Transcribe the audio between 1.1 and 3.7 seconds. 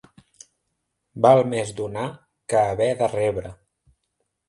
Val més donar que haver de rebre.